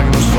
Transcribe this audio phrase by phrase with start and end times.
[0.00, 0.29] Magnus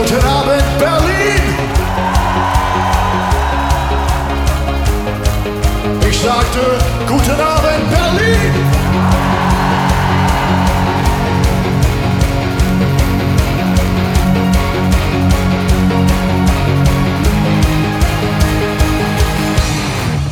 [0.00, 1.42] Guten Abend, Berlin!
[6.08, 8.54] Ich sagte, Guten Abend, Berlin!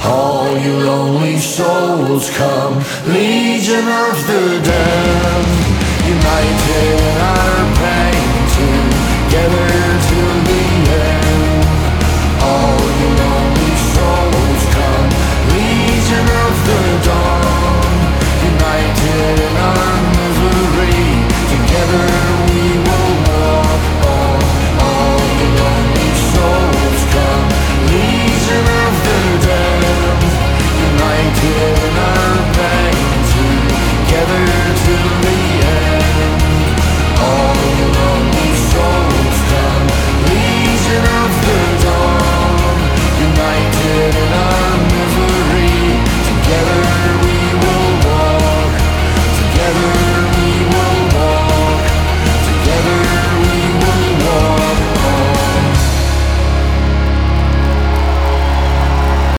[0.07, 2.83] All you lonely souls come,
[3.13, 5.59] legion of the damned,
[6.07, 6.98] united.